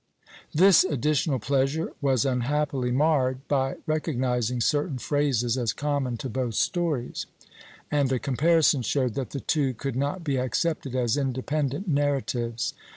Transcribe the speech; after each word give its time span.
This 0.51 0.83
additional 0.83 1.37
pleasure 1.37 1.93
was 2.01 2.25
unhappily 2.25 2.89
marred 2.91 3.47
by 3.47 3.75
recognizing 3.85 4.59
certain 4.59 4.97
phrases 4.97 5.59
as 5.59 5.73
common 5.73 6.17
to 6.17 6.27
both 6.27 6.55
stories; 6.55 7.27
and 7.91 8.11
a 8.11 8.17
comparison 8.17 8.81
showed 8.81 9.13
that 9.13 9.29
the 9.29 9.41
two 9.41 9.75
could 9.75 9.95
not 9.95 10.23
be 10.23 10.37
accepted 10.37 10.95
as 10.95 11.17
independent 11.17 11.87
narratives. 11.87 12.73